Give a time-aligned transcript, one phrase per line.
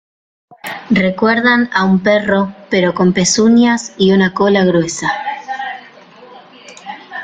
[0.89, 5.11] Recuerdan a un perro, pero con pezuñas y una cola gruesa.